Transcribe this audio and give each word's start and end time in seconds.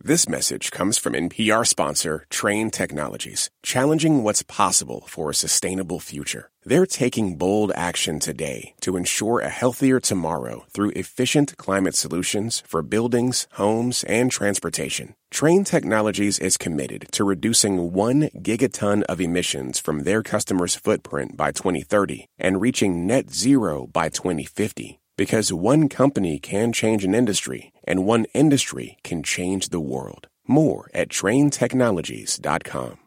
This 0.00 0.28
message 0.28 0.70
comes 0.70 0.98
from 0.98 1.14
NPR 1.14 1.66
sponsor 1.66 2.26
Trane 2.28 2.70
Technologies, 2.70 3.48
challenging 3.62 4.22
what's 4.22 4.42
possible 4.42 5.06
for 5.08 5.30
a 5.30 5.34
sustainable 5.34 5.98
future. 5.98 6.50
They're 6.62 6.84
taking 6.84 7.38
bold 7.38 7.72
action 7.74 8.18
today 8.18 8.74
to 8.82 8.98
ensure 8.98 9.40
a 9.40 9.48
healthier 9.48 10.00
tomorrow 10.00 10.66
through 10.74 10.90
efficient 10.90 11.56
climate 11.56 11.94
solutions 11.94 12.62
for 12.66 12.82
buildings, 12.82 13.46
homes, 13.52 14.04
and 14.04 14.30
transportation. 14.30 15.14
Trane 15.32 15.64
Technologies 15.64 16.38
is 16.38 16.58
committed 16.58 17.06
to 17.12 17.24
reducing 17.24 17.94
1 17.94 18.28
gigaton 18.42 19.04
of 19.04 19.22
emissions 19.22 19.80
from 19.80 20.00
their 20.00 20.22
customers' 20.22 20.76
footprint 20.76 21.34
by 21.34 21.50
2030 21.50 22.26
and 22.38 22.60
reaching 22.60 23.06
net 23.06 23.30
zero 23.30 23.86
by 23.86 24.10
2050. 24.10 25.00
Because 25.16 25.52
one 25.52 25.88
company 25.88 26.38
can 26.40 26.72
change 26.72 27.04
an 27.04 27.14
industry, 27.14 27.72
and 27.84 28.04
one 28.04 28.24
industry 28.34 28.98
can 29.04 29.22
change 29.22 29.68
the 29.68 29.78
world. 29.78 30.26
More 30.46 30.90
at 30.92 31.08
tranetechnologies.com. 31.08 32.98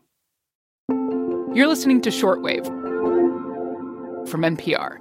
You're 1.53 1.67
listening 1.67 2.01
to 2.01 2.09
Shortwave 2.09 2.65
from 4.29 4.41
NPR. 4.41 4.99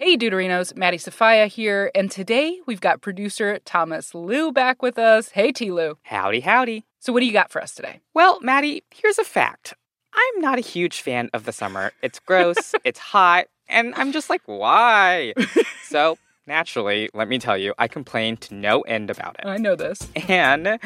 Hey, 0.00 0.16
Deuterinos, 0.16 0.76
Maddie 0.76 0.98
Sofia 0.98 1.46
here, 1.46 1.90
and 1.94 2.10
today 2.10 2.58
we've 2.66 2.80
got 2.80 3.00
producer 3.00 3.60
Thomas 3.64 4.14
Lu 4.14 4.50
back 4.52 4.82
with 4.82 4.98
us. 4.98 5.28
Hey, 5.30 5.52
T. 5.52 5.70
Lu. 5.70 5.96
Howdy, 6.02 6.40
howdy. 6.40 6.84
So, 6.98 7.12
what 7.12 7.20
do 7.20 7.26
you 7.26 7.32
got 7.32 7.50
for 7.50 7.62
us 7.62 7.74
today? 7.74 8.00
Well, 8.12 8.40
Maddie, 8.40 8.82
here's 8.90 9.18
a 9.18 9.24
fact. 9.24 9.74
I'm 10.12 10.40
not 10.40 10.58
a 10.58 10.62
huge 10.62 11.00
fan 11.00 11.30
of 11.32 11.44
the 11.44 11.52
summer. 11.52 11.92
It's 12.02 12.18
gross, 12.18 12.74
it's 12.84 12.98
hot, 12.98 13.46
and 13.72 13.94
I'm 13.96 14.12
just 14.12 14.30
like, 14.30 14.42
why? 14.46 15.34
so, 15.84 16.18
naturally, 16.46 17.08
let 17.14 17.28
me 17.28 17.38
tell 17.38 17.56
you, 17.56 17.74
I 17.78 17.88
complain 17.88 18.36
to 18.38 18.54
no 18.54 18.82
end 18.82 19.10
about 19.10 19.36
it. 19.38 19.46
I 19.46 19.56
know 19.56 19.76
this. 19.76 20.08
And 20.28 20.78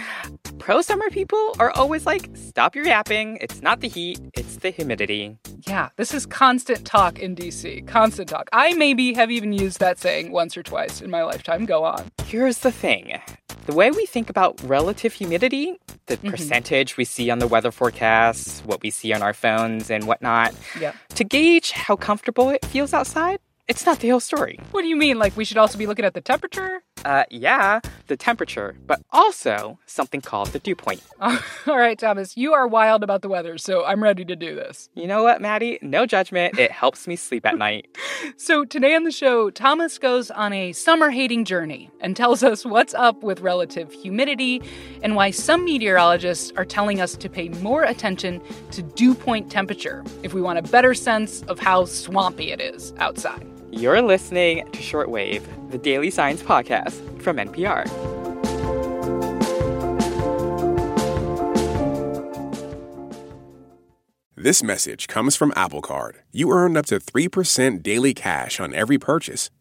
pro 0.58 0.82
summer 0.82 1.10
people 1.10 1.54
are 1.58 1.70
always 1.70 2.06
like, 2.06 2.30
stop 2.34 2.74
your 2.74 2.86
yapping. 2.86 3.38
It's 3.40 3.62
not 3.62 3.80
the 3.80 3.88
heat, 3.88 4.20
it's 4.34 4.56
the 4.56 4.70
humidity. 4.70 5.36
Yeah, 5.66 5.90
this 5.96 6.14
is 6.14 6.26
constant 6.26 6.84
talk 6.84 7.18
in 7.18 7.34
DC. 7.34 7.86
Constant 7.86 8.28
talk. 8.28 8.48
I 8.52 8.74
maybe 8.74 9.14
have 9.14 9.30
even 9.30 9.52
used 9.52 9.80
that 9.80 9.98
saying 9.98 10.32
once 10.32 10.56
or 10.56 10.62
twice 10.62 11.00
in 11.00 11.10
my 11.10 11.22
lifetime. 11.22 11.66
Go 11.66 11.84
on. 11.84 12.10
Here's 12.24 12.58
the 12.58 12.72
thing 12.72 13.20
the 13.66 13.74
way 13.74 13.90
we 13.90 14.06
think 14.06 14.30
about 14.30 14.60
relative 14.62 15.12
humidity, 15.12 15.76
the 16.06 16.16
mm-hmm. 16.16 16.30
percentage 16.30 16.96
we 16.96 17.04
see 17.04 17.30
on 17.30 17.40
the 17.40 17.48
weather 17.48 17.72
forecasts, 17.72 18.60
what 18.60 18.80
we 18.82 18.90
see 18.90 19.12
on 19.12 19.22
our 19.22 19.34
phones 19.34 19.90
and 19.90 20.06
whatnot, 20.06 20.54
yeah. 20.80 20.92
to 21.10 21.24
gauge 21.24 21.72
how 21.72 21.96
comfortable 21.96 22.48
it 22.50 22.64
feels 22.64 22.94
outside, 22.94 23.40
it's 23.68 23.84
not 23.84 23.98
the 23.98 24.08
whole 24.08 24.20
story. 24.20 24.58
What 24.70 24.82
do 24.82 24.88
you 24.88 24.96
mean? 24.96 25.18
Like 25.18 25.36
we 25.36 25.44
should 25.44 25.56
also 25.56 25.76
be 25.78 25.86
looking 25.86 26.04
at 26.04 26.14
the 26.14 26.20
temperature? 26.20 26.82
Uh, 27.04 27.24
yeah, 27.30 27.80
the 28.08 28.16
temperature, 28.16 28.76
but 28.86 29.00
also 29.10 29.78
something 29.86 30.20
called 30.20 30.48
the 30.48 30.58
dew 30.58 30.74
point. 30.74 31.02
all 31.20 31.38
right, 31.66 31.98
Thomas, 31.98 32.36
you 32.36 32.52
are 32.52 32.66
wild 32.66 33.04
about 33.04 33.22
the 33.22 33.28
weather, 33.28 33.58
so 33.58 33.84
I'm 33.84 34.02
ready 34.02 34.24
to 34.24 34.34
do 34.34 34.56
this. 34.56 34.88
You 34.94 35.06
know 35.06 35.22
what, 35.22 35.40
Maddie? 35.40 35.78
No 35.82 36.06
judgment. 36.06 36.58
It 36.58 36.72
helps 36.72 37.06
me 37.06 37.16
sleep 37.16 37.46
at 37.46 37.58
night. 37.58 37.88
So 38.38 38.64
today 38.64 38.94
on 38.94 39.04
the 39.04 39.12
show, 39.12 39.50
Thomas 39.50 39.98
goes 39.98 40.30
on 40.30 40.52
a 40.52 40.72
summer 40.72 41.10
hating 41.10 41.44
journey 41.44 41.90
and 42.00 42.16
tells 42.16 42.42
us 42.42 42.64
what's 42.64 42.92
up 42.92 43.22
with 43.22 43.40
relative 43.40 43.92
humidity 43.92 44.60
and 45.02 45.14
why 45.14 45.30
some 45.30 45.64
meteorologists 45.64 46.52
are 46.56 46.64
telling 46.64 47.00
us 47.00 47.16
to 47.16 47.28
pay 47.28 47.48
more 47.48 47.84
attention 47.84 48.42
to 48.72 48.82
dew 48.82 49.14
point 49.14 49.50
temperature 49.50 50.04
if 50.22 50.34
we 50.34 50.40
want 50.40 50.58
a 50.58 50.62
better 50.62 50.92
sense 50.92 51.42
of 51.42 51.58
how 51.58 51.84
swampy 51.84 52.50
it 52.50 52.60
is 52.60 52.92
outside. 52.98 53.55
You're 53.72 54.00
listening 54.00 54.64
to 54.72 54.78
Shortwave, 54.78 55.42
the 55.70 55.78
daily 55.78 56.10
science 56.10 56.42
podcast 56.42 56.94
from 57.20 57.36
NPR. 57.36 57.84
This 64.36 64.62
message 64.62 65.08
comes 65.08 65.34
from 65.34 65.52
Apple 65.56 65.82
Card. 65.82 66.18
You 66.30 66.52
earn 66.52 66.76
up 66.76 66.86
to 66.86 67.00
3% 67.00 67.82
daily 67.82 68.14
cash 68.14 68.60
on 68.60 68.72
every 68.72 68.98
purchase. 68.98 69.50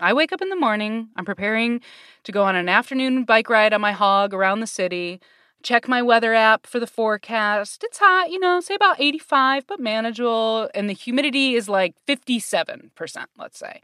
I 0.00 0.12
wake 0.12 0.32
up 0.32 0.42
in 0.42 0.48
the 0.48 0.56
morning, 0.56 1.08
I'm 1.16 1.24
preparing 1.24 1.80
to 2.24 2.32
go 2.32 2.42
on 2.44 2.56
an 2.56 2.68
afternoon 2.68 3.24
bike 3.24 3.50
ride 3.50 3.72
on 3.72 3.80
my 3.80 3.92
hog 3.92 4.32
around 4.34 4.60
the 4.60 4.66
city, 4.66 5.20
check 5.62 5.88
my 5.88 6.02
weather 6.02 6.34
app 6.34 6.66
for 6.66 6.80
the 6.80 6.86
forecast. 6.86 7.84
It's 7.84 7.98
hot, 7.98 8.30
you 8.30 8.38
know, 8.38 8.60
say 8.60 8.74
about 8.74 9.00
85, 9.00 9.66
but 9.66 9.80
manageable, 9.80 10.70
and 10.74 10.88
the 10.88 10.94
humidity 10.94 11.54
is 11.54 11.68
like 11.68 11.94
57%, 12.06 12.90
let's 13.38 13.58
say. 13.58 13.80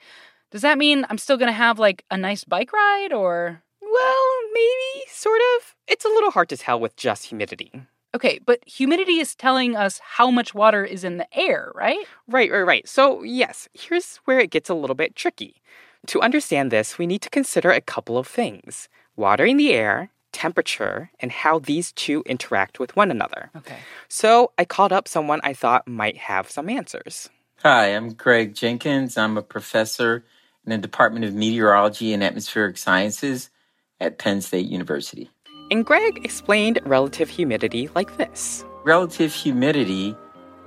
Does 0.50 0.62
that 0.62 0.78
mean 0.78 1.04
I'm 1.10 1.18
still 1.18 1.36
going 1.36 1.48
to 1.48 1.52
have 1.52 1.78
like 1.78 2.04
a 2.10 2.16
nice 2.16 2.44
bike 2.44 2.72
ride 2.72 3.12
or 3.12 3.62
well, 3.80 4.26
maybe 4.52 5.06
sort 5.08 5.40
of. 5.56 5.74
It's 5.86 6.04
a 6.04 6.08
little 6.08 6.30
hard 6.30 6.48
to 6.50 6.56
tell 6.56 6.80
with 6.80 6.96
just 6.96 7.26
humidity. 7.26 7.72
Okay, 8.14 8.40
but 8.44 8.60
humidity 8.66 9.18
is 9.18 9.34
telling 9.34 9.76
us 9.76 10.00
how 10.02 10.30
much 10.30 10.54
water 10.54 10.84
is 10.84 11.04
in 11.04 11.18
the 11.18 11.26
air, 11.38 11.70
right? 11.74 12.06
Right, 12.26 12.50
right, 12.50 12.62
right. 12.62 12.88
So, 12.88 13.22
yes, 13.22 13.68
here's 13.74 14.16
where 14.24 14.38
it 14.38 14.50
gets 14.50 14.70
a 14.70 14.74
little 14.74 14.94
bit 14.94 15.14
tricky. 15.14 15.60
To 16.08 16.20
understand 16.22 16.70
this, 16.70 16.98
we 16.98 17.06
need 17.06 17.22
to 17.22 17.30
consider 17.30 17.70
a 17.70 17.80
couple 17.80 18.16
of 18.16 18.28
things 18.28 18.88
water 19.16 19.44
in 19.44 19.56
the 19.56 19.72
air, 19.72 20.10
temperature, 20.30 21.10
and 21.18 21.32
how 21.32 21.58
these 21.58 21.90
two 21.92 22.22
interact 22.26 22.78
with 22.78 22.94
one 22.94 23.10
another. 23.10 23.50
Okay. 23.56 23.78
So 24.08 24.52
I 24.58 24.64
called 24.64 24.92
up 24.92 25.08
someone 25.08 25.40
I 25.42 25.52
thought 25.52 25.88
might 25.88 26.18
have 26.18 26.50
some 26.50 26.68
answers. 26.68 27.28
Hi, 27.62 27.86
I'm 27.86 28.12
Greg 28.12 28.54
Jenkins. 28.54 29.16
I'm 29.16 29.36
a 29.36 29.42
professor 29.42 30.24
in 30.64 30.70
the 30.70 30.78
Department 30.78 31.24
of 31.24 31.34
Meteorology 31.34 32.12
and 32.12 32.22
Atmospheric 32.22 32.76
Sciences 32.76 33.50
at 33.98 34.18
Penn 34.18 34.42
State 34.42 34.66
University. 34.66 35.30
And 35.70 35.84
Greg 35.84 36.24
explained 36.24 36.78
relative 36.84 37.30
humidity 37.30 37.88
like 37.94 38.16
this 38.18 38.64
Relative 38.84 39.32
humidity 39.32 40.14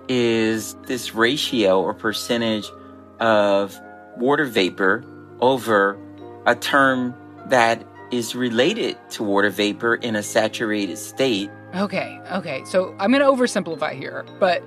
is 0.09 0.73
this 0.87 1.13
ratio 1.15 1.81
or 1.81 1.93
percentage 1.93 2.69
of 3.21 3.79
water 4.17 4.45
vapor 4.45 5.05
over 5.41 5.97
a 6.45 6.55
term 6.55 7.13
that 7.47 7.85
is 8.11 8.35
related 8.35 8.97
to 9.11 9.23
water 9.23 9.49
vapor 9.49 9.95
in 9.95 10.15
a 10.15 10.23
saturated 10.23 10.97
state. 10.97 11.49
Okay, 11.75 12.19
okay. 12.31 12.63
So 12.65 12.95
I'm 12.99 13.11
going 13.11 13.21
to 13.21 13.27
oversimplify 13.27 13.93
here, 13.93 14.25
but 14.39 14.63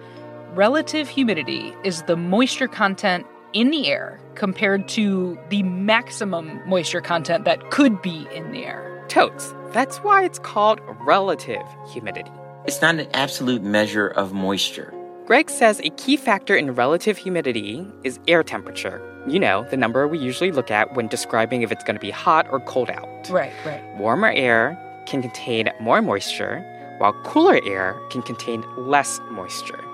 relative 0.55 1.09
humidity 1.09 1.75
is 1.85 2.03
the 2.03 2.17
moisture 2.17 2.69
content 2.69 3.27
in 3.53 3.71
the 3.71 3.89
air 3.89 4.21
compared 4.35 4.89
to 4.89 5.39
the 5.49 5.63
maximum 5.63 6.61
moisture 6.69 7.01
content 7.01 7.45
that 7.45 7.71
could 7.71 8.01
be 8.01 8.27
in 8.33 8.53
the 8.53 8.65
air. 8.65 9.05
Totes. 9.09 9.53
That's 9.73 9.99
why 9.99 10.25
it's 10.25 10.39
called 10.39 10.81
relative 11.01 11.63
humidity. 11.91 12.31
It's 12.65 12.81
not 12.81 12.95
an 12.95 13.09
absolute 13.13 13.63
measure 13.63 14.09
of 14.09 14.33
moisture. 14.33 14.95
Greg 15.27 15.51
says 15.51 15.81
a 15.81 15.91
key 15.91 16.17
factor 16.17 16.57
in 16.57 16.75
relative 16.75 17.19
humidity 17.19 17.87
is 18.05 18.19
air 18.29 18.43
temperature. 18.43 19.01
You 19.27 19.39
know, 19.39 19.65
the 19.71 19.77
number 19.77 20.09
we 20.09 20.19
usually 20.19 20.51
look 20.51 20.71
at 20.71 20.95
when 20.95 21.07
describing 21.07 21.63
if 21.63 21.71
it's 21.71 21.85
going 21.85 21.95
to 21.95 22.01
be 22.01 22.11
hot 22.11 22.47
or 22.51 22.59
cold 22.61 22.91
out. 22.91 23.31
Right, 23.31 23.53
right. 23.65 23.83
Warmer 23.95 24.31
air 24.31 24.77
can 25.07 25.23
contain 25.23 25.71
more 25.81 26.03
moisture, 26.03 26.65
while 26.99 27.13
cooler 27.25 27.61
air 27.65 28.01
can 28.11 28.23
contain 28.23 28.65
less 28.77 29.21
moisture. 29.31 29.85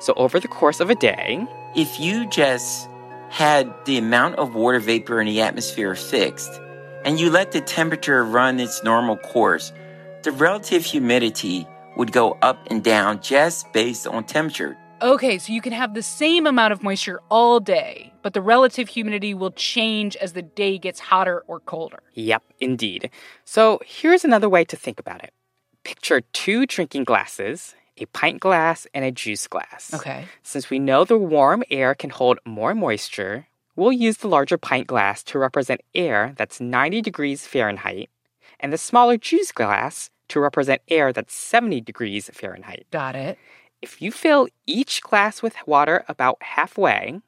So, 0.00 0.14
over 0.16 0.40
the 0.40 0.48
course 0.48 0.80
of 0.80 0.90
a 0.90 0.94
day, 0.94 1.46
if 1.76 2.00
you 2.00 2.26
just 2.28 2.88
had 3.30 3.72
the 3.84 3.98
amount 3.98 4.36
of 4.36 4.54
water 4.54 4.80
vapor 4.80 5.20
in 5.20 5.26
the 5.26 5.40
atmosphere 5.42 5.94
fixed 5.94 6.60
and 7.04 7.20
you 7.20 7.30
let 7.30 7.52
the 7.52 7.60
temperature 7.60 8.24
run 8.24 8.58
its 8.58 8.82
normal 8.82 9.16
course, 9.16 9.72
the 10.22 10.32
relative 10.32 10.84
humidity 10.84 11.66
would 11.96 12.12
go 12.12 12.38
up 12.42 12.66
and 12.70 12.82
down 12.82 13.20
just 13.20 13.70
based 13.72 14.06
on 14.06 14.24
temperature. 14.24 14.76
Okay, 15.00 15.38
so 15.38 15.52
you 15.52 15.60
can 15.60 15.72
have 15.72 15.94
the 15.94 16.02
same 16.02 16.46
amount 16.46 16.72
of 16.72 16.82
moisture 16.82 17.20
all 17.28 17.60
day, 17.60 18.12
but 18.22 18.34
the 18.34 18.42
relative 18.42 18.88
humidity 18.88 19.32
will 19.32 19.52
change 19.52 20.16
as 20.16 20.32
the 20.32 20.42
day 20.42 20.78
gets 20.78 20.98
hotter 20.98 21.44
or 21.46 21.60
colder. 21.60 22.00
Yep, 22.14 22.42
indeed. 22.60 23.10
So 23.44 23.80
here's 23.86 24.24
another 24.24 24.48
way 24.48 24.64
to 24.64 24.76
think 24.76 24.98
about 24.98 25.22
it 25.22 25.32
picture 25.84 26.20
two 26.32 26.66
drinking 26.66 27.04
glasses, 27.04 27.74
a 27.96 28.04
pint 28.06 28.40
glass, 28.40 28.86
and 28.92 29.04
a 29.04 29.10
juice 29.10 29.46
glass. 29.46 29.94
Okay. 29.94 30.26
Since 30.42 30.68
we 30.68 30.78
know 30.78 31.04
the 31.04 31.16
warm 31.16 31.62
air 31.70 31.94
can 31.94 32.10
hold 32.10 32.38
more 32.44 32.74
moisture, 32.74 33.46
we'll 33.74 33.92
use 33.92 34.18
the 34.18 34.28
larger 34.28 34.58
pint 34.58 34.86
glass 34.86 35.22
to 35.24 35.38
represent 35.38 35.80
air 35.94 36.34
that's 36.36 36.60
90 36.60 37.00
degrees 37.00 37.46
Fahrenheit, 37.46 38.10
and 38.60 38.72
the 38.72 38.78
smaller 38.78 39.16
juice 39.16 39.52
glass 39.52 40.10
to 40.28 40.40
represent 40.40 40.82
air 40.88 41.12
that's 41.12 41.34
70 41.34 41.80
degrees 41.80 42.28
Fahrenheit. 42.34 42.86
Got 42.90 43.16
it. 43.16 43.38
If 43.80 44.02
you 44.02 44.10
fill 44.10 44.48
each 44.66 45.02
glass 45.02 45.42
with 45.42 45.54
water 45.66 46.04
about 46.08 46.42
halfway, 46.42 47.20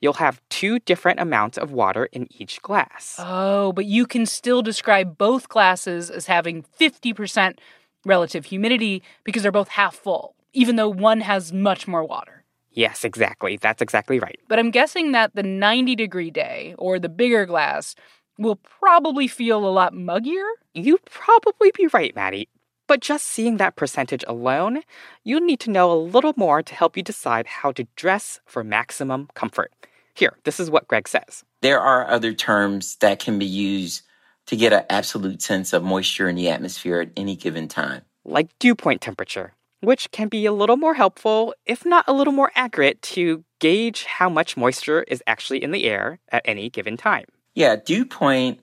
you'll 0.00 0.14
have 0.14 0.40
two 0.48 0.78
different 0.80 1.18
amounts 1.20 1.58
of 1.58 1.72
water 1.72 2.06
in 2.12 2.28
each 2.30 2.62
glass. 2.62 3.16
Oh, 3.18 3.72
but 3.72 3.86
you 3.86 4.06
can 4.06 4.24
still 4.24 4.62
describe 4.62 5.18
both 5.18 5.48
glasses 5.48 6.10
as 6.10 6.26
having 6.26 6.64
50% 6.78 7.58
relative 8.04 8.44
humidity 8.44 9.02
because 9.24 9.42
they're 9.42 9.50
both 9.50 9.68
half 9.68 9.96
full, 9.96 10.36
even 10.52 10.76
though 10.76 10.88
one 10.88 11.20
has 11.20 11.52
much 11.52 11.88
more 11.88 12.04
water. 12.04 12.44
Yes, 12.70 13.04
exactly. 13.04 13.56
That's 13.56 13.82
exactly 13.82 14.20
right. 14.20 14.38
But 14.48 14.58
I'm 14.58 14.70
guessing 14.70 15.12
that 15.12 15.34
the 15.34 15.42
90 15.42 15.96
degree 15.96 16.30
day 16.30 16.74
or 16.78 16.98
the 16.98 17.08
bigger 17.08 17.46
glass 17.46 17.94
will 18.38 18.56
probably 18.56 19.26
feel 19.26 19.66
a 19.66 19.70
lot 19.70 19.94
muggier. 19.94 20.46
You'd 20.74 21.04
probably 21.06 21.72
be 21.74 21.86
right, 21.88 22.14
Maddie. 22.14 22.48
But 22.86 23.00
just 23.00 23.26
seeing 23.26 23.56
that 23.56 23.76
percentage 23.76 24.24
alone, 24.28 24.82
you'll 25.24 25.40
need 25.40 25.60
to 25.60 25.70
know 25.70 25.90
a 25.90 25.98
little 25.98 26.34
more 26.36 26.62
to 26.62 26.74
help 26.74 26.96
you 26.96 27.02
decide 27.02 27.46
how 27.46 27.72
to 27.72 27.86
dress 27.96 28.40
for 28.46 28.62
maximum 28.62 29.28
comfort. 29.34 29.72
Here, 30.14 30.36
this 30.44 30.60
is 30.60 30.70
what 30.70 30.88
Greg 30.88 31.08
says. 31.08 31.44
There 31.62 31.80
are 31.80 32.08
other 32.08 32.32
terms 32.32 32.96
that 32.96 33.18
can 33.18 33.38
be 33.38 33.46
used 33.46 34.02
to 34.46 34.56
get 34.56 34.72
an 34.72 34.84
absolute 34.88 35.42
sense 35.42 35.72
of 35.72 35.82
moisture 35.82 36.28
in 36.28 36.36
the 36.36 36.48
atmosphere 36.48 37.00
at 37.00 37.10
any 37.16 37.34
given 37.34 37.68
time. 37.68 38.02
Like 38.24 38.56
dew 38.58 38.74
point 38.74 39.00
temperature, 39.00 39.52
which 39.80 40.10
can 40.12 40.28
be 40.28 40.46
a 40.46 40.52
little 40.52 40.76
more 40.76 40.94
helpful, 40.94 41.54
if 41.66 41.84
not 41.84 42.04
a 42.06 42.12
little 42.12 42.32
more 42.32 42.52
accurate, 42.54 43.02
to 43.02 43.44
gauge 43.58 44.04
how 44.04 44.28
much 44.28 44.56
moisture 44.56 45.02
is 45.02 45.22
actually 45.26 45.62
in 45.62 45.72
the 45.72 45.84
air 45.84 46.20
at 46.30 46.42
any 46.44 46.70
given 46.70 46.96
time. 46.96 47.26
Yeah, 47.54 47.76
dew 47.76 48.04
point 48.04 48.60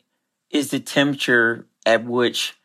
is 0.50 0.72
the 0.72 0.80
temperature 0.80 1.68
at 1.86 2.06
which 2.06 2.56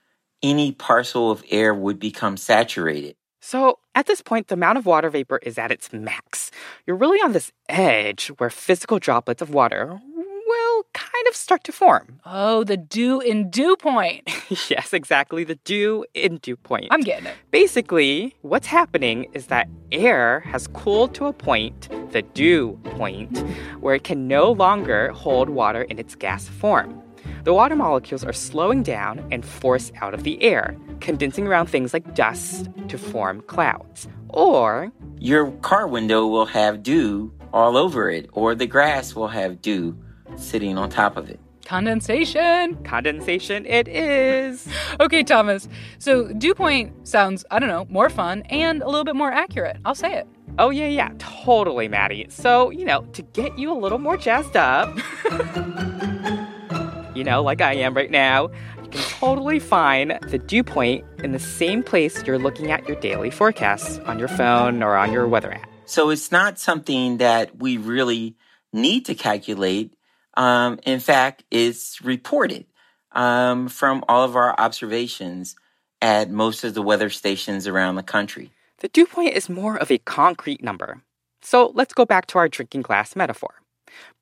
any 0.42 0.72
parcel 0.72 1.30
of 1.30 1.44
air 1.50 1.74
would 1.74 1.98
become 1.98 2.36
saturated. 2.36 3.16
So, 3.40 3.78
at 3.94 4.06
this 4.06 4.20
point, 4.20 4.48
the 4.48 4.54
amount 4.54 4.78
of 4.78 4.86
water 4.86 5.10
vapor 5.10 5.38
is 5.42 5.58
at 5.58 5.70
its 5.70 5.92
max. 5.92 6.50
You're 6.86 6.96
really 6.96 7.20
on 7.20 7.32
this 7.32 7.52
edge 7.68 8.28
where 8.38 8.50
physical 8.50 8.98
droplets 8.98 9.40
of 9.40 9.50
water 9.50 10.00
will 10.48 10.84
kind 10.92 11.26
of 11.28 11.36
start 11.36 11.62
to 11.64 11.72
form. 11.72 12.20
Oh, 12.26 12.64
the 12.64 12.76
dew 12.76 13.20
in 13.20 13.50
dew 13.50 13.76
point. 13.76 14.28
yes, 14.68 14.92
exactly, 14.92 15.44
the 15.44 15.56
dew 15.56 16.04
in 16.14 16.38
dew 16.38 16.56
point. 16.56 16.88
I'm 16.90 17.02
getting 17.02 17.26
it. 17.26 17.36
Basically, 17.50 18.34
what's 18.42 18.66
happening 18.66 19.26
is 19.34 19.46
that 19.46 19.68
air 19.92 20.40
has 20.40 20.66
cooled 20.68 21.14
to 21.14 21.26
a 21.26 21.32
point, 21.32 21.88
the 22.12 22.22
dew 22.22 22.78
point, 22.84 23.38
where 23.80 23.94
it 23.94 24.04
can 24.04 24.26
no 24.26 24.50
longer 24.50 25.12
hold 25.12 25.50
water 25.50 25.82
in 25.82 25.98
its 25.98 26.14
gas 26.14 26.48
form. 26.48 27.02
The 27.48 27.54
water 27.54 27.76
molecules 27.76 28.24
are 28.24 28.32
slowing 28.34 28.82
down 28.82 29.26
and 29.30 29.42
forced 29.42 29.94
out 30.02 30.12
of 30.12 30.22
the 30.22 30.42
air, 30.42 30.76
condensing 31.00 31.46
around 31.46 31.68
things 31.68 31.94
like 31.94 32.14
dust 32.14 32.68
to 32.88 32.98
form 32.98 33.40
clouds. 33.40 34.06
Or 34.28 34.92
Your 35.18 35.50
car 35.62 35.86
window 35.86 36.26
will 36.26 36.44
have 36.44 36.82
dew 36.82 37.32
all 37.54 37.78
over 37.78 38.10
it, 38.10 38.28
or 38.34 38.54
the 38.54 38.66
grass 38.66 39.14
will 39.14 39.28
have 39.28 39.62
dew 39.62 39.96
sitting 40.36 40.76
on 40.76 40.90
top 40.90 41.16
of 41.16 41.30
it. 41.30 41.40
Condensation. 41.64 42.76
condensation, 42.84 43.64
it 43.64 43.88
is. 43.88 44.68
Okay, 45.00 45.22
Thomas. 45.22 45.70
So 45.98 46.30
dew 46.34 46.54
point 46.54 47.08
sounds, 47.08 47.46
I 47.50 47.60
don't 47.60 47.70
know, 47.70 47.86
more 47.88 48.10
fun 48.10 48.42
and 48.50 48.82
a 48.82 48.86
little 48.86 49.04
bit 49.04 49.16
more 49.16 49.32
accurate. 49.32 49.78
I'll 49.86 49.94
say 49.94 50.18
it. 50.18 50.26
Oh, 50.58 50.68
yeah, 50.68 50.88
yeah, 50.88 51.12
totally, 51.18 51.88
Maddie. 51.88 52.26
So, 52.28 52.70
you 52.70 52.84
know, 52.84 53.02
to 53.12 53.22
get 53.22 53.58
you 53.58 53.72
a 53.72 53.78
little 53.78 53.98
more 53.98 54.16
jazzed 54.16 54.56
up, 54.56 54.92
you 57.18 57.24
know, 57.24 57.42
like 57.42 57.60
I 57.60 57.74
am 57.74 57.94
right 57.94 58.10
now, 58.10 58.48
you 58.82 58.88
can 58.90 59.02
totally 59.02 59.58
find 59.58 60.16
the 60.28 60.38
dew 60.38 60.62
point 60.62 61.04
in 61.22 61.32
the 61.32 61.40
same 61.40 61.82
place 61.82 62.22
you're 62.24 62.38
looking 62.38 62.70
at 62.70 62.86
your 62.86 62.98
daily 63.00 63.30
forecasts 63.30 63.98
on 64.00 64.20
your 64.20 64.28
phone 64.28 64.84
or 64.84 64.96
on 64.96 65.12
your 65.12 65.26
weather 65.26 65.52
app. 65.52 65.68
So 65.84 66.10
it's 66.10 66.30
not 66.30 66.60
something 66.60 67.16
that 67.16 67.58
we 67.58 67.76
really 67.76 68.36
need 68.72 69.06
to 69.06 69.16
calculate. 69.16 69.94
Um, 70.34 70.78
in 70.84 71.00
fact, 71.00 71.42
it's 71.50 72.00
reported 72.02 72.66
um, 73.10 73.66
from 73.68 74.04
all 74.08 74.24
of 74.24 74.36
our 74.36 74.54
observations 74.58 75.56
at 76.00 76.30
most 76.30 76.62
of 76.62 76.74
the 76.74 76.82
weather 76.82 77.10
stations 77.10 77.66
around 77.66 77.96
the 77.96 78.04
country. 78.04 78.52
The 78.78 78.88
dew 78.88 79.06
point 79.06 79.34
is 79.34 79.48
more 79.48 79.76
of 79.76 79.90
a 79.90 79.98
concrete 79.98 80.62
number. 80.62 81.02
So 81.42 81.72
let's 81.74 81.94
go 81.94 82.04
back 82.04 82.26
to 82.26 82.38
our 82.38 82.48
drinking 82.48 82.82
glass 82.82 83.16
metaphor. 83.16 83.54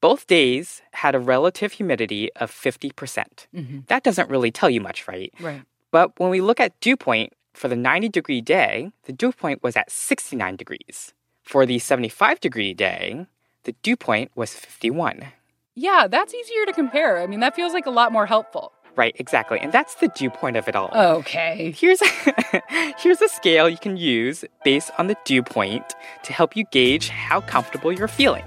Both 0.01 0.27
days 0.27 0.83
had 0.93 1.15
a 1.15 1.19
relative 1.19 1.73
humidity 1.73 2.31
of 2.37 2.51
50%. 2.51 2.95
percent 2.97 3.47
mm-hmm. 3.55 3.81
That 3.87 4.03
doesn't 4.03 4.31
really 4.31 4.51
tell 4.51 4.71
you 4.71 4.81
much, 4.81 5.07
right? 5.09 5.33
Right. 5.41 5.63
But 5.91 6.19
when 6.19 6.31
we 6.31 6.41
look 6.41 6.61
at 6.61 6.79
dew 6.81 6.97
point 6.97 7.33
for 7.55 7.69
the 7.69 7.77
90 7.77 8.09
degree 8.09 8.41
day, 8.41 8.91
the 9.05 9.13
dew 9.13 9.33
point 9.33 9.63
was 9.63 9.77
at 9.77 9.91
69 9.91 10.57
degrees. 10.57 11.15
For 11.43 11.65
the 11.65 11.79
75 11.79 12.41
degree 12.41 12.75
day, 12.75 13.27
the 13.65 13.73
dew 13.83 13.97
point 13.97 14.31
was 14.35 14.55
51. 14.55 15.27
Yeah, 15.75 16.07
that's 16.09 16.35
easier 16.35 16.67
to 16.67 16.73
compare. 16.73 17.23
I 17.23 17.27
mean, 17.27 17.41
that 17.41 17.55
feels 17.55 17.73
like 17.73 17.87
a 17.87 17.91
lot 17.91 18.11
more 18.13 18.27
helpful. 18.27 18.73
Right, 18.97 19.15
exactly. 19.19 19.61
And 19.61 19.73
that's 19.73 19.97
the 19.97 20.09
dew 20.09 20.31
point 20.31 20.57
of 20.57 20.69
it 20.69 20.75
all. 20.75 20.91
Okay. 20.95 21.71
Here's 21.77 22.01
a, 22.01 22.63
here's 22.99 23.21
a 23.21 23.29
scale 23.29 23.69
you 23.69 23.77
can 23.77 23.99
use 23.99 24.45
based 24.65 24.91
on 24.99 25.07
the 25.07 25.17
dew 25.27 25.43
point 25.43 25.85
to 26.25 26.33
help 26.33 26.57
you 26.57 26.65
gauge 26.73 27.11
how 27.11 27.43
comfortable 27.43 27.93
you're 27.93 28.09
feeling. 28.09 28.45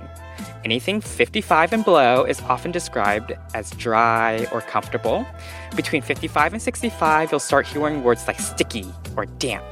Anything 0.65 0.99
55 0.99 1.71
and 1.71 1.85
below 1.85 2.25
is 2.25 2.41
often 2.41 2.71
described 2.71 3.31
as 3.53 3.71
dry 3.71 4.45
or 4.51 4.59
comfortable. 4.59 5.25
Between 5.75 6.01
55 6.01 6.53
and 6.53 6.61
65, 6.61 7.31
you'll 7.31 7.39
start 7.39 7.65
hearing 7.65 8.03
words 8.03 8.27
like 8.27 8.39
sticky 8.39 8.85
or 9.15 9.25
damp. 9.25 9.63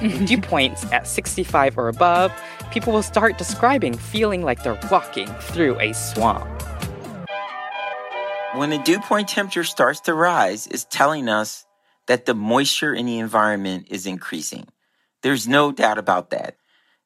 Dew 0.26 0.40
points 0.40 0.84
at 0.92 1.06
65 1.06 1.78
or 1.78 1.88
above, 1.88 2.30
people 2.70 2.92
will 2.92 3.02
start 3.02 3.38
describing 3.38 3.96
feeling 3.96 4.42
like 4.42 4.62
they're 4.62 4.78
walking 4.90 5.26
through 5.40 5.80
a 5.80 5.94
swamp. 5.94 6.46
When 8.54 8.68
the 8.70 8.78
dew 8.78 9.00
point 9.00 9.28
temperature 9.28 9.64
starts 9.64 10.00
to 10.00 10.14
rise, 10.14 10.66
it's 10.66 10.84
telling 10.84 11.30
us 11.30 11.64
that 12.08 12.26
the 12.26 12.34
moisture 12.34 12.94
in 12.94 13.06
the 13.06 13.18
environment 13.18 13.88
is 13.90 14.06
increasing. 14.06 14.66
There's 15.22 15.48
no 15.48 15.72
doubt 15.72 15.96
about 15.98 16.30
that. 16.30 16.56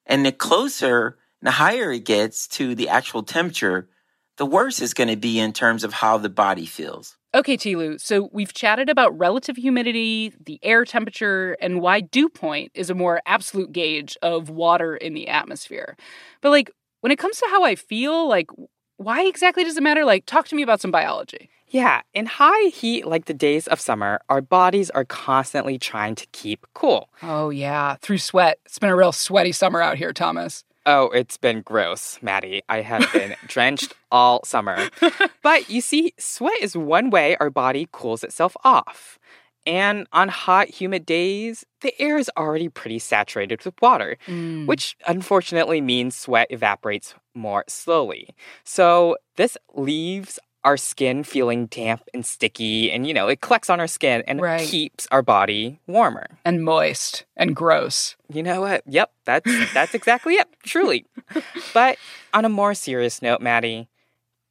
And 0.05 0.27
the 0.27 0.33
closer, 0.33 1.17
the 1.43 1.51
higher 1.53 1.93
it 1.93 2.05
gets 2.05 2.47
to 2.49 2.75
the 2.75 2.89
actual 2.89 3.23
temperature, 3.23 3.89
the 4.37 4.47
worse 4.47 4.81
it's 4.81 4.95
going 4.95 5.09
to 5.09 5.17
be 5.17 5.39
in 5.39 5.53
terms 5.53 5.85
of 5.85 5.93
how 5.93 6.19
the 6.19 6.29
body 6.29 6.67
feels. 6.67 7.17
Okay, 7.35 7.57
T. 7.57 7.77
Lu. 7.77 7.97
So 7.99 8.29
we've 8.33 8.53
chatted 8.53 8.89
about 8.89 9.17
relative 9.17 9.57
humidity, 9.57 10.33
the 10.45 10.59
air 10.63 10.85
temperature, 10.85 11.57
and 11.61 11.81
why 11.81 12.01
dew 12.01 12.29
point 12.29 12.73
is 12.75 12.91
a 12.91 12.95
more 12.95 13.21
absolute 13.25 13.71
gauge 13.71 14.17
of 14.21 14.51
water 14.51 14.97
in 14.97 15.15
the 15.15 15.29
atmosphere. 15.29 15.97
But 16.41 16.51
like 16.51 16.71
when 17.03 17.13
it 17.13 17.19
comes 17.19 17.39
to 17.39 17.47
how 17.51 17.63
I 17.63 17.77
feel, 17.77 18.29
like 18.29 18.51
why 18.97 19.25
exactly 19.25 19.63
does 19.63 19.77
it 19.77 19.83
matter? 19.83 20.05
Like 20.05 20.27
talk 20.27 20.49
to 20.49 20.57
me 20.57 20.63
about 20.63 20.81
some 20.81 20.91
biology. 20.91 21.51
Yeah, 21.69 22.03
in 22.13 22.27
high 22.27 22.69
heat 22.71 23.07
like 23.07 23.27
the 23.27 23.35
days 23.35 23.69
of 23.69 23.81
summer, 23.81 24.21
our 24.29 24.41
bodies 24.41 24.91
are 24.91 25.05
constantly 25.05 25.79
trying 25.79 26.17
to 26.17 26.27
keep 26.33 26.67
cool. 26.75 27.11
Oh 27.23 27.51
yeah, 27.51 27.95
through 28.03 28.19
sweat. 28.19 28.59
It's 28.67 28.81
been 28.81 28.91
a 28.91 28.97
real 28.97 29.13
sweaty 29.13 29.53
summer 29.53 29.81
out 29.81 29.97
here, 29.97 30.13
Thomas. 30.13 30.65
Oh, 30.87 31.07
it's 31.11 31.37
been 31.37 31.61
gross, 31.63 32.19
Maddie. 32.23 32.63
I 32.69 32.81
have 32.81 33.13
been 33.13 33.37
drenched 33.47 33.93
all 34.11 34.41
summer. 34.45 34.89
But 35.43 35.71
you 35.71 35.81
see, 35.81 36.13
sweat 36.19 36.61
is 36.61 36.77
one 36.77 37.09
way 37.11 37.37
our 37.41 37.49
body 37.51 37.89
cools 37.93 38.23
itself 38.23 38.57
off. 38.63 39.19
And 39.67 40.07
on 40.13 40.29
hot, 40.29 40.69
humid 40.69 41.05
days, 41.07 41.65
the 41.81 41.93
air 42.01 42.17
is 42.19 42.31
already 42.37 42.69
pretty 42.69 42.99
saturated 42.99 43.65
with 43.65 43.75
water, 43.81 44.17
Mm. 44.27 44.67
which 44.67 44.97
unfortunately 45.07 45.81
means 45.81 46.17
sweat 46.17 46.47
evaporates 46.51 47.15
more 47.35 47.65
slowly. 47.69 48.29
So 48.65 49.17
this 49.37 49.57
leaves 49.75 50.39
our 50.65 50.77
skin 50.77 51.25
feeling 51.25 51.67
damp 51.67 52.03
and 52.13 52.25
sticky, 52.25 52.91
and 52.93 53.07
you 53.07 53.15
know, 53.15 53.29
it 53.29 53.41
collects 53.41 53.71
on 53.71 53.81
our 53.81 53.87
skin 53.87 54.23
and 54.27 54.41
Right. 54.41 54.69
keeps 54.69 55.07
our 55.11 55.23
body 55.23 55.81
warmer. 55.87 56.27
and 56.45 56.63
moist 56.65 57.25
and 57.37 57.57
gross. 57.57 58.17
You 58.33 58.43
know 58.43 58.61
what? 58.61 58.83
Yep, 58.87 59.11
that's 59.25 59.73
that's 59.73 59.95
exactly 59.95 60.35
it. 60.35 60.49
Truly. 60.63 61.07
But 61.73 61.99
on 62.35 62.45
a 62.45 62.49
more 62.49 62.75
serious 62.75 63.23
note, 63.23 63.41
Maddie, 63.41 63.89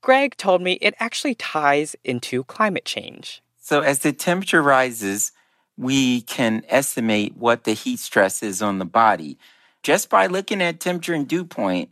Greg 0.01 0.38
told 0.38 0.62
me 0.62 0.74
it 0.82 0.96
actually 1.00 1.36
ties 1.36 1.96
into 2.06 2.44
climate 2.46 2.86
change. 2.86 3.42
So 3.60 3.82
as 3.82 4.00
the 4.00 4.13
temperature 4.13 4.62
rises, 4.63 5.34
we 5.78 6.22
can 6.22 6.63
estimate 6.70 7.36
what 7.38 7.66
the 7.66 7.74
heat 7.74 8.00
stress 8.00 8.42
is 8.42 8.62
on 8.62 8.80
the 8.80 8.86
body 8.86 9.38
just 9.84 10.10
by 10.10 10.28
looking 10.28 10.62
at 10.62 10.80
temperature 10.80 11.13
and 11.13 11.28
dew 11.28 11.44
point 11.46 11.92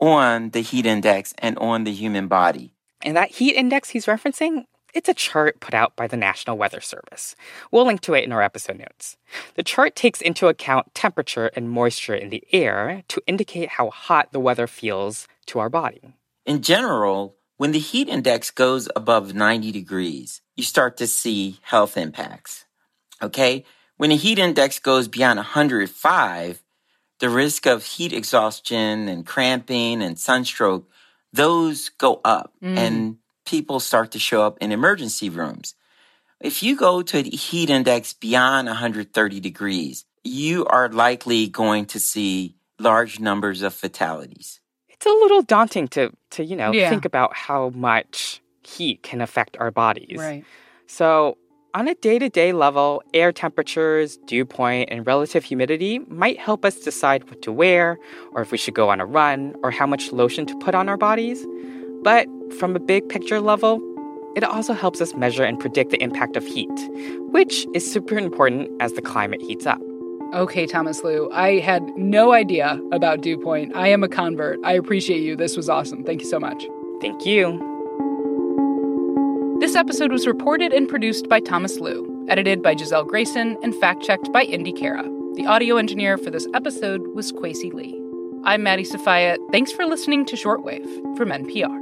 on 0.00 0.50
the 0.50 0.60
heat 0.60 0.86
index 0.86 1.34
and 1.38 1.58
on 1.58 1.84
the 1.84 1.92
human 1.92 2.26
body. 2.28 2.72
And 3.02 3.16
that 3.16 3.30
heat 3.30 3.54
index 3.54 3.90
he's 3.90 4.06
referencing, 4.06 4.66
It's 4.92 5.08
a 5.08 5.14
chart 5.14 5.60
put 5.60 5.74
out 5.74 5.94
by 5.96 6.06
the 6.06 6.16
National 6.16 6.58
Weather 6.58 6.80
Service. 6.80 7.36
We'll 7.70 7.86
link 7.86 8.00
to 8.02 8.14
it 8.14 8.24
in 8.24 8.32
our 8.32 8.42
episode 8.42 8.78
notes. 8.78 9.16
The 9.54 9.62
chart 9.62 9.94
takes 9.94 10.20
into 10.20 10.48
account 10.48 10.94
temperature 10.94 11.50
and 11.54 11.70
moisture 11.70 12.14
in 12.14 12.30
the 12.30 12.44
air 12.52 13.04
to 13.08 13.22
indicate 13.26 13.70
how 13.70 13.90
hot 13.90 14.32
the 14.32 14.40
weather 14.40 14.66
feels 14.66 15.28
to 15.46 15.58
our 15.60 15.68
body. 15.68 16.14
In 16.44 16.62
general, 16.62 17.36
when 17.56 17.72
the 17.72 17.78
heat 17.78 18.08
index 18.08 18.50
goes 18.50 18.88
above 18.96 19.34
90 19.34 19.70
degrees, 19.70 20.40
you 20.56 20.64
start 20.64 20.96
to 20.96 21.06
see 21.06 21.58
health 21.62 21.96
impacts. 21.96 22.64
Okay? 23.22 23.64
When 23.96 24.10
the 24.10 24.16
heat 24.16 24.38
index 24.38 24.78
goes 24.78 25.08
beyond 25.08 25.36
105, 25.36 26.62
the 27.18 27.28
risk 27.28 27.66
of 27.66 27.84
heat 27.84 28.12
exhaustion 28.12 29.08
and 29.08 29.26
cramping 29.26 30.02
and 30.02 30.18
sunstroke, 30.18 30.88
those 31.32 31.88
go 31.90 32.20
up 32.24 32.52
Mm. 32.62 32.76
and 32.78 33.16
people 33.44 33.80
start 33.80 34.10
to 34.12 34.18
show 34.18 34.42
up 34.42 34.58
in 34.60 34.72
emergency 34.72 35.28
rooms. 35.28 35.74
If 36.40 36.62
you 36.62 36.76
go 36.76 37.02
to 37.02 37.18
a 37.18 37.22
heat 37.22 37.70
index 37.70 38.12
beyond 38.12 38.68
130 38.68 39.40
degrees, 39.40 40.04
you 40.24 40.64
are 40.66 40.88
likely 40.88 41.48
going 41.48 41.86
to 41.86 42.00
see 42.00 42.56
large 42.78 43.20
numbers 43.20 43.62
of 43.62 43.74
fatalities. 43.74 44.60
It's 44.88 45.06
a 45.06 45.10
little 45.10 45.42
daunting 45.42 45.88
to, 45.88 46.12
to 46.32 46.44
you 46.44 46.56
know, 46.56 46.72
Yeah. 46.72 46.88
think 46.90 47.04
about 47.04 47.34
how 47.34 47.70
much 47.70 48.40
heat 48.62 49.02
can 49.02 49.20
affect 49.20 49.56
our 49.58 49.70
bodies. 49.70 50.18
Right. 50.18 50.44
So, 50.86 51.36
on 51.74 51.88
a 51.88 51.94
day 51.94 52.18
to 52.18 52.28
day 52.28 52.52
level, 52.52 53.02
air 53.14 53.32
temperatures, 53.32 54.16
dew 54.26 54.44
point, 54.44 54.88
and 54.90 55.06
relative 55.06 55.44
humidity 55.44 56.00
might 56.08 56.38
help 56.38 56.64
us 56.64 56.76
decide 56.80 57.28
what 57.28 57.42
to 57.42 57.52
wear, 57.52 57.98
or 58.32 58.42
if 58.42 58.50
we 58.50 58.58
should 58.58 58.74
go 58.74 58.88
on 58.88 59.00
a 59.00 59.06
run, 59.06 59.54
or 59.62 59.70
how 59.70 59.86
much 59.86 60.12
lotion 60.12 60.46
to 60.46 60.58
put 60.58 60.74
on 60.74 60.88
our 60.88 60.96
bodies. 60.96 61.46
But 62.02 62.26
from 62.58 62.74
a 62.74 62.80
big 62.80 63.08
picture 63.08 63.40
level, 63.40 63.80
it 64.36 64.44
also 64.44 64.72
helps 64.72 65.00
us 65.00 65.14
measure 65.14 65.44
and 65.44 65.58
predict 65.58 65.90
the 65.90 66.02
impact 66.02 66.36
of 66.36 66.44
heat, 66.44 66.70
which 67.30 67.66
is 67.74 67.90
super 67.90 68.16
important 68.16 68.70
as 68.80 68.92
the 68.94 69.02
climate 69.02 69.40
heats 69.40 69.66
up. 69.66 69.80
Okay, 70.32 70.66
Thomas 70.66 71.02
Lu. 71.02 71.28
I 71.32 71.58
had 71.58 71.82
no 71.96 72.32
idea 72.32 72.80
about 72.92 73.20
dew 73.20 73.36
point. 73.36 73.74
I 73.74 73.88
am 73.88 74.04
a 74.04 74.08
convert. 74.08 74.60
I 74.64 74.72
appreciate 74.72 75.22
you. 75.22 75.36
This 75.36 75.56
was 75.56 75.68
awesome. 75.68 76.04
Thank 76.04 76.20
you 76.20 76.28
so 76.28 76.38
much. 76.38 76.66
Thank 77.00 77.26
you. 77.26 77.69
This 79.60 79.76
episode 79.76 80.10
was 80.10 80.26
reported 80.26 80.72
and 80.72 80.88
produced 80.88 81.28
by 81.28 81.38
Thomas 81.38 81.80
Lu, 81.80 82.26
edited 82.30 82.62
by 82.62 82.74
Gisele 82.74 83.04
Grayson, 83.04 83.58
and 83.62 83.74
fact 83.74 84.02
checked 84.02 84.32
by 84.32 84.44
Indi 84.44 84.72
Khera. 84.72 85.04
The 85.36 85.44
audio 85.44 85.76
engineer 85.76 86.16
for 86.16 86.30
this 86.30 86.48
episode 86.54 87.06
was 87.08 87.30
Kwesi 87.30 87.70
Lee. 87.70 87.94
I'm 88.42 88.62
Maddie 88.62 88.84
Sofia. 88.84 89.36
Thanks 89.52 89.70
for 89.70 89.84
listening 89.84 90.24
to 90.24 90.34
Shortwave 90.34 91.14
from 91.18 91.28
NPR. 91.28 91.78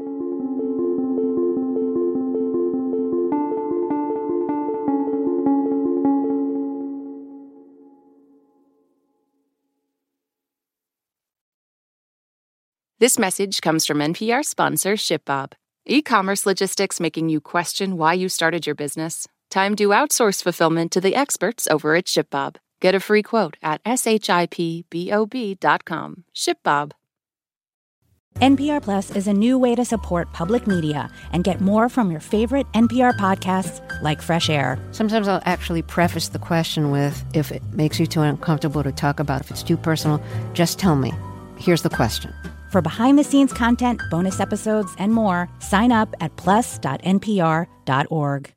This 12.98 13.20
message 13.20 13.60
comes 13.60 13.86
from 13.86 13.98
NPR 13.98 14.44
sponsor 14.44 14.94
ShipBob. 14.94 15.52
E 15.90 16.02
commerce 16.02 16.44
logistics 16.44 17.00
making 17.00 17.30
you 17.30 17.40
question 17.40 17.96
why 17.96 18.12
you 18.12 18.28
started 18.28 18.66
your 18.66 18.74
business? 18.74 19.26
Time 19.50 19.74
to 19.76 19.88
outsource 19.88 20.42
fulfillment 20.42 20.92
to 20.92 21.00
the 21.00 21.14
experts 21.14 21.66
over 21.66 21.94
at 21.94 22.04
ShipBob. 22.04 22.56
Get 22.80 22.94
a 22.94 23.00
free 23.00 23.22
quote 23.22 23.56
at 23.62 23.82
shipbob.com. 23.84 24.84
ShipBob. 26.34 26.92
NPR 28.34 28.82
Plus 28.82 29.16
is 29.16 29.26
a 29.26 29.32
new 29.32 29.58
way 29.58 29.74
to 29.74 29.84
support 29.86 30.30
public 30.34 30.66
media 30.66 31.10
and 31.32 31.42
get 31.42 31.62
more 31.62 31.88
from 31.88 32.10
your 32.10 32.20
favorite 32.20 32.70
NPR 32.74 33.16
podcasts 33.16 33.80
like 34.02 34.20
Fresh 34.20 34.50
Air. 34.50 34.78
Sometimes 34.90 35.26
I'll 35.26 35.42
actually 35.46 35.80
preface 35.80 36.28
the 36.28 36.38
question 36.38 36.90
with 36.90 37.24
if 37.32 37.50
it 37.50 37.62
makes 37.72 37.98
you 37.98 38.06
too 38.06 38.20
uncomfortable 38.20 38.82
to 38.82 38.92
talk 38.92 39.20
about, 39.20 39.40
if 39.40 39.50
it's 39.50 39.62
too 39.62 39.78
personal, 39.78 40.22
just 40.52 40.78
tell 40.78 40.96
me. 40.96 41.14
Here's 41.56 41.80
the 41.80 41.88
question. 41.88 42.34
For 42.70 42.82
behind 42.82 43.18
the 43.18 43.24
scenes 43.24 43.52
content, 43.52 44.00
bonus 44.10 44.40
episodes, 44.40 44.94
and 44.98 45.12
more, 45.12 45.48
sign 45.58 45.92
up 45.92 46.14
at 46.20 46.36
plus.npr.org. 46.36 48.52